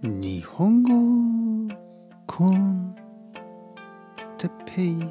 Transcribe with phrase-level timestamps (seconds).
[0.00, 1.74] 日本語
[2.24, 2.94] コン
[4.38, 5.08] テペイ。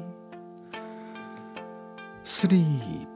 [2.24, 3.06] スリー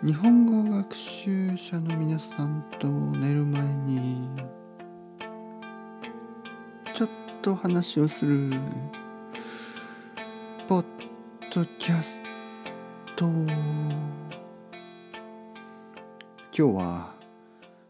[0.00, 0.06] プ。
[0.06, 4.30] 日本語学習者の皆さんと寝る前に
[6.94, 7.10] ちょっ
[7.42, 8.48] と話をする。
[10.68, 10.84] ポッ
[11.52, 12.22] ドキャス
[13.16, 13.26] ト。
[13.26, 13.48] 今
[16.52, 17.12] 日は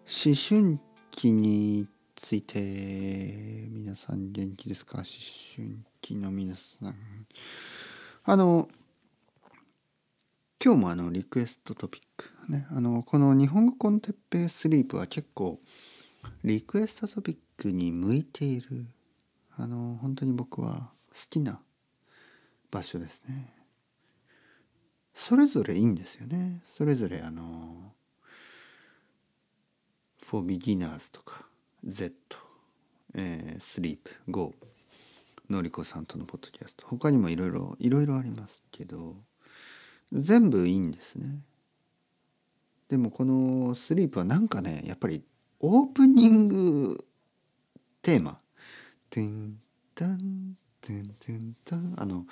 [0.07, 0.91] 思春期。
[1.25, 2.59] について
[3.71, 4.98] 皆さん元気ですか？
[4.98, 5.05] 思
[5.57, 6.95] 春期の皆さん。
[8.25, 8.69] あの
[10.65, 12.66] 今日もあのリクエストトピックね。
[12.71, 15.61] あのこの日本語コンテッペイスリープは結構
[16.45, 18.87] リクエストトピックに向いている。
[19.57, 21.59] あの本当に僕は好きな
[22.71, 23.55] 場所ですね。
[25.15, 26.63] それぞれいいんですよね。
[26.65, 27.93] それぞれあの
[30.25, 31.47] for beginners とか
[31.85, 32.15] Z、
[33.15, 34.55] えー、sleep go
[35.51, 36.87] のりこさんとのポッドキャスト。
[36.87, 39.16] 他にもいろいろいろいろありますけど
[40.13, 41.41] 全部いいんですね。
[42.88, 45.23] でもこのスリープはなんかねやっぱり
[45.61, 47.05] オープニング
[48.02, 48.39] テーマ
[49.11, 49.59] 「てん
[49.95, 52.27] たんてんてんたん」あの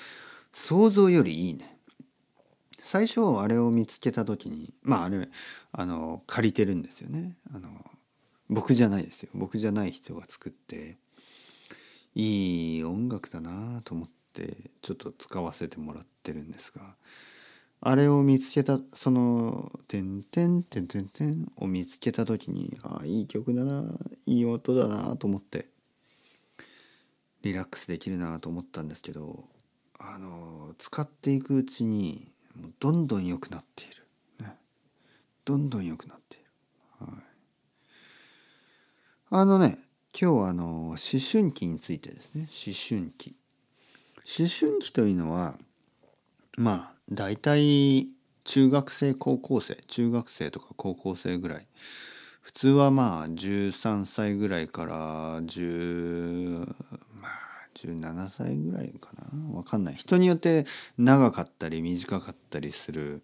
[0.53, 1.80] 想像よりいいね。
[2.83, 5.29] 最初あれを見つけた時にまああれ
[5.73, 7.37] あの借りてるんですよね。
[7.55, 7.69] あの
[8.49, 9.31] 僕じゃないですよ。
[9.35, 10.99] 僕じゃない人が作って
[12.15, 16.95] いい音楽だなと思ってちょっと使わせてもらってるんですが
[17.81, 23.85] あれを見つけたその「てんてんてんてんてん」を見つけた時にああいい曲だな
[24.27, 25.69] いい音だなと思って
[27.43, 29.49] リラックスできるなと思ったんですけど
[29.99, 34.07] あの使っていくうちにもうどんどん良くなっている、
[34.47, 34.57] ね、
[35.45, 36.47] どんどん良くなっている。
[36.99, 37.25] はい。
[39.31, 39.79] あのね
[40.19, 42.43] 今日はあの思春期についてですね。
[42.49, 43.37] 思春期。
[44.39, 45.59] 思春期というのは
[46.57, 48.09] まあ大体
[48.45, 51.67] 中学生高校生中学生とか高校生ぐらい。
[52.41, 56.75] 普通はまあ13歳ぐらいから10
[57.75, 59.53] 17歳ぐらいかな。
[59.53, 59.95] 分かんない。
[59.95, 60.67] 人によって
[60.99, 63.23] 長かったり短かったりする。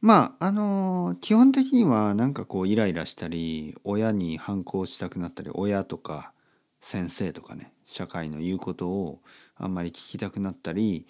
[0.00, 6.32] まああの基本的にはなんかこうイライラしたり親に反抗したくなったり親とか
[6.80, 9.20] 先生とかね社会の言うことを
[9.56, 11.06] あんまり聞きたくなったり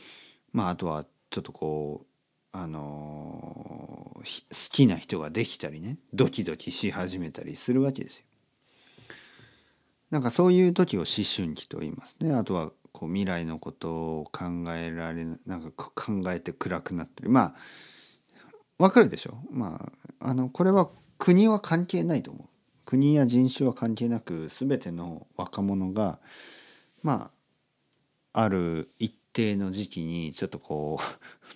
[0.52, 2.06] まああとはちょっとこう
[2.52, 2.76] あの
[4.14, 4.22] 好
[4.72, 8.24] きな人ができたりねドキドキし始めたりするわけですよ。
[10.10, 12.32] なんかそういう時を思春期と言いますね。
[12.34, 14.44] あとはこう未来のことを考
[14.74, 17.54] えられなんか考えて暗くなったりまあ
[18.78, 19.36] わかるでしょ？
[19.50, 19.90] ま
[20.20, 22.46] ああのこれは国は関係ないと思う
[22.84, 26.18] 国や人種は関係なく全ての若者が
[27.02, 27.30] ま
[28.32, 31.00] あある一定の時期にちょっとこ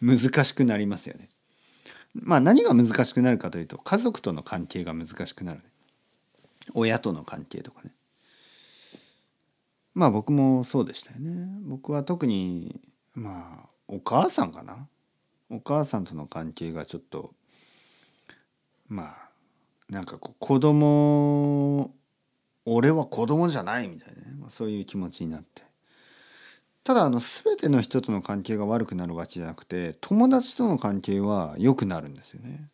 [0.02, 1.28] う 難しくなりますよね。
[2.14, 5.64] まあ何が難しくなるかというと家族との関係が難しくなる、ね、
[6.74, 7.92] 親との関係とかね。
[10.00, 11.46] まあ僕もそうでしたよね。
[11.60, 12.80] 僕は特に
[13.12, 14.88] まあお母さんかな
[15.50, 17.34] お母さんとの関係がちょっと
[18.88, 21.90] まあなんかこう子供
[22.64, 25.64] 俺は子供じゃないみたいなね、そういう気持ちになって
[26.82, 32.68] ただあの全ての人との関係が悪くなるわけじゃなくて友達との関係は良くなるんですよね。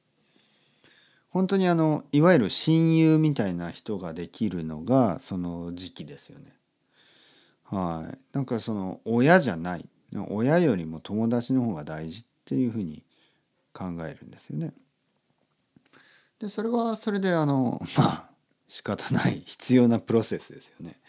[1.31, 6.53] 本当にあのいわゆる親友みたいな人ができるのがその時期ですよね。
[7.69, 9.88] はい、なんかその親じゃない
[10.28, 13.03] 親よりも友達の方が大事っていうふうに
[13.72, 14.72] 考えるんですよね。
[16.38, 18.31] でそれはそれであの まあ
[18.69, 21.00] 仕方ない必要なプロセスですよね。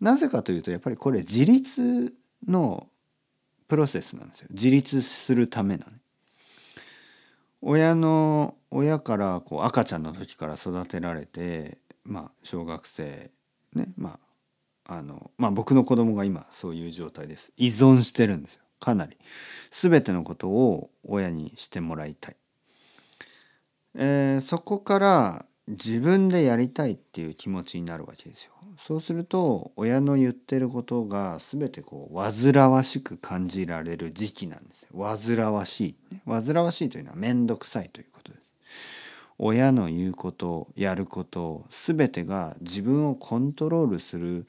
[0.00, 2.14] なぜかというとやっぱりこれ自立
[2.46, 2.88] の
[3.68, 4.48] プロセスなんですよ。
[4.50, 6.00] 自立するためのね。
[7.62, 13.30] 親の親からこう赤ちゃんの時から育てられてまあ小学生
[13.74, 14.25] ねまあ
[14.88, 17.52] あのまあ僕の子供が今そういう状態です。
[17.56, 18.62] 依存してるんですよ。
[18.80, 19.16] かなり。
[19.70, 22.36] 全てのことを親にしてもらいたい、
[23.94, 28.52] えー、そこから自分でやりたいっていう気持ちになるわけですよ。
[28.78, 34.88] そうすると親の言ってることが全てこう煩わしく感じられる時期なんですよ。
[34.92, 38.32] 煩わしい、ね、煩わしいというのは面倒くさいということ
[39.38, 44.46] 親の言うことやること全てが自分をコントロールする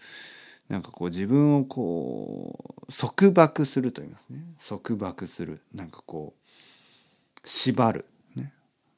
[0.70, 4.40] なんかこう自分をこう束縛すると言いますね。
[4.68, 5.62] 束縛する。
[5.74, 8.06] なんかこう縛る、
[8.36, 8.52] ね、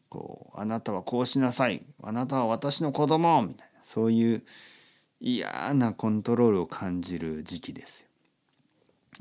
[0.09, 1.83] こうあなたはこうしなさい。
[2.01, 3.43] あなたは私の子供。
[3.43, 3.83] みたいな。
[3.83, 4.43] そういう
[5.19, 8.08] 嫌なコントロールを感じる時期ですよ。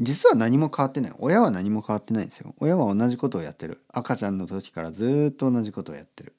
[0.00, 1.12] 実は何も変わってない。
[1.19, 2.55] 親は何も変わってないんですよ。
[2.58, 3.82] 親は同じことをやってる。
[3.88, 6.35] 赤ちゃんの時からずっと同じことをやってる。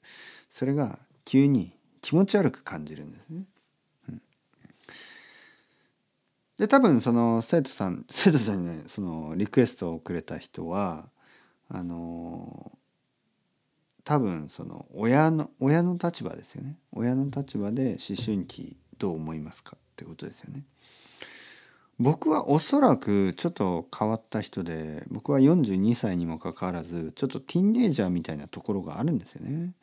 [0.48, 3.44] それが急に気持ち悪く感じるんですね。
[4.08, 4.22] うん、
[6.58, 11.08] で多分その生徒さん 生徒さんにねそのリクエストをくれた人は
[11.68, 12.72] あの
[14.04, 16.78] 多分その親の親の立場ですよね。
[16.92, 20.64] 親の立場で思春期どう思いますかってことですよね。
[22.00, 29.74] 僕はおそらくちょっと変わった人で僕は42歳にもかかわらずちょっとティーンエイジャーみたいなところがあるんですよね。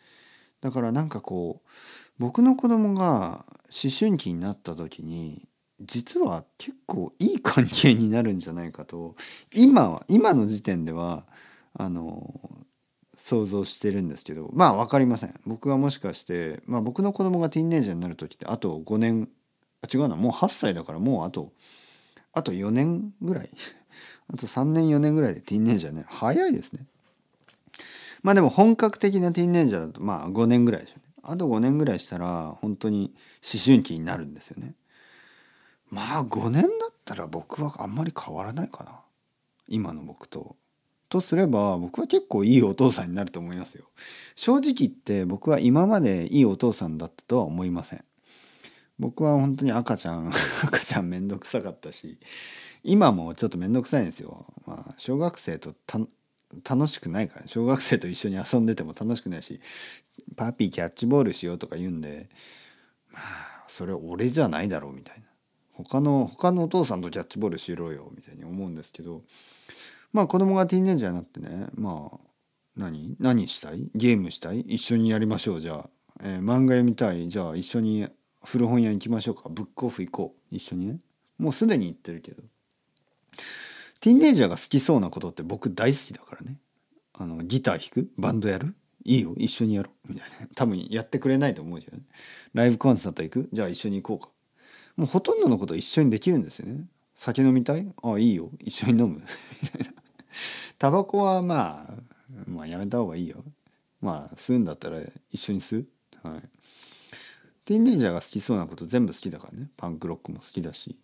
[0.60, 1.70] だからなんかこう
[2.18, 5.48] 僕の子供が思春期になった時に
[5.80, 9.16] 実は結構いい関係になるんじゃないかと
[9.54, 11.28] 今は今の時点では
[11.76, 12.34] あの
[13.16, 19.30] 想像してるんですけどまあ分かりません僕はもしかして、まあ、僕の子供がティーンエイジャーになる時ってあと5年
[19.84, 21.52] あ違うなもう8歳だからもうあと
[22.38, 23.50] あと4年ぐらい
[24.34, 26.86] あと3年4年ぐらいでティーンエイジャーね早いですね
[28.24, 33.14] まあでも本格的なティーンエイジャーだとまあ5年ぐらいでしょうねあと5年ぐらいしたら本当に
[33.44, 34.76] 思春期になるんですよね。
[35.90, 39.02] まあ5年だったら僕はあんまり変わらないかな
[39.68, 40.56] 今の僕と。
[41.10, 43.86] とすれば僕は結構いいお父さんになると思いますよ。
[44.36, 48.04] 正直言って僕は今までいいお父さんだったとは思いません。
[49.00, 50.32] 僕は本当に赤ちゃん
[50.64, 52.18] 赤ちゃんめんどくさかったし
[52.84, 54.46] 今もちょっとめんどくさいんですよ。
[54.66, 55.76] まあ、小学生と
[56.64, 59.60] 楽しくないから、小学生と一緒に遊んでても楽しくないし
[60.36, 62.30] パピーキャッチボールしようとか言うんで
[63.12, 65.26] まあそれ俺じゃないだろうみたいな。
[65.74, 69.24] 他の他のお父さんとキャッチボールしろよみたいに思うんですけど
[70.12, 72.20] まあ子供がティーンエイジャーになってねまあ
[72.76, 73.16] 何？
[73.20, 73.88] 何したい？
[73.94, 74.62] ゲームしたい？
[74.62, 75.90] 一緒にやりましょうじゃあ、
[76.22, 77.28] えー、漫画読みたい？
[77.30, 78.08] じゃあ一緒に
[78.50, 79.50] 古本屋行きましょうか。
[79.50, 80.56] ブックオフ行こう。
[80.56, 81.00] 一緒にね。
[81.38, 82.44] もうすでに行ってるけど。
[84.00, 86.58] ティーンエイジャーが好きそうなことって僕大好きだからね。
[87.14, 88.10] あのギター弾く？
[88.18, 88.74] バンドやる？
[89.04, 89.34] いいよ。
[89.36, 90.14] 一緒にやろう。
[90.14, 90.48] みたいな。
[90.56, 92.04] 多分やってくれないと思うけどね。
[92.54, 93.50] ライブコンサート行く？
[93.52, 94.34] じゃあ一緒に行こうか。
[94.96, 96.86] もうほとんどのこと一緒にできるんですよね。
[97.16, 97.86] 酒飲みたい？
[98.02, 98.50] ああいいよ。
[98.62, 99.22] 一緒に飲む？
[99.62, 99.94] みたいな。
[100.80, 101.94] タバコはまあ
[102.46, 103.44] まあやめた方がいいよ。
[104.00, 105.02] まあ吸うんだったら
[105.32, 105.88] 一緒に吸う？
[106.24, 106.42] はい。
[107.68, 109.70] ティーンエイジャーが好きそうなこと全部好きだからね。
[109.76, 110.96] パンクロックも好きだし。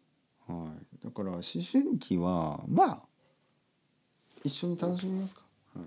[0.47, 0.71] は
[1.01, 3.01] い、だから思春期はまあ
[4.45, 5.41] 一緒に楽しみますか、
[5.75, 5.85] はい、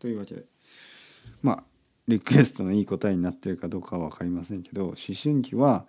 [0.00, 0.44] というわけで。
[1.42, 1.64] まあ
[2.08, 5.86] リクエストのいい答えになってるかどうかは分かりませんけど思春期は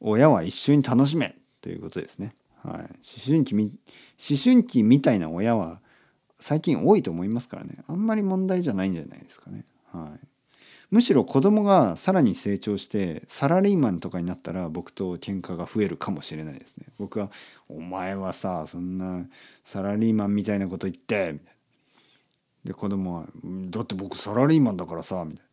[0.00, 2.34] 親は一緒に楽しめということですね。
[2.62, 2.86] はい、思
[3.26, 5.80] 春期み思春期みたいな親は
[6.38, 7.74] 最近多いと思いますからね。
[7.88, 9.64] あんまり問題じゃないんじゃないですかね。
[9.90, 10.31] はい。
[10.92, 16.86] むしろ子供がさらに成長してサラリーマンとかになったら僕と喧嘩が増えるかもしれないですね。
[16.98, 17.30] 僕は
[17.70, 19.24] 「お前はさそんな
[19.64, 21.52] サラリーマンみたいなこと言って」みたいな。
[22.66, 23.26] で子供は
[23.70, 25.46] 「だって僕サラリーマンだからさ」みたい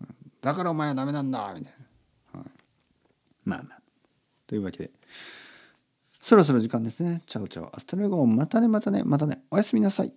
[0.00, 0.08] な。
[0.40, 1.72] だからお前はダメなんだみたい
[2.34, 2.40] な。
[2.40, 2.50] はい、
[3.44, 3.80] まあまあ。
[4.48, 4.90] というわけで
[6.20, 7.22] そろそろ時間ですね。
[7.26, 7.76] チャオチャオ。
[7.76, 9.44] hasta luego またねまたねまたね。
[9.52, 10.12] おやすみなさい。